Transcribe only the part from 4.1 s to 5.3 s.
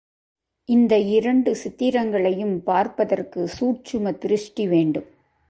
திருஷ்டி வேண்டும்.